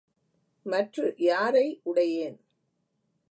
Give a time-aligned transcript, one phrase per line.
[0.65, 2.37] மற்று யாரை உடையேன்?